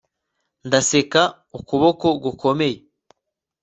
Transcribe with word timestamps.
Ndaseka 0.67 1.21
ukuboko 1.57 2.07
gukomeye 2.23 2.77